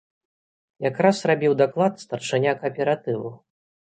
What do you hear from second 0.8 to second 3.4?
Якраз рабіў даклад старшыня кааператыву.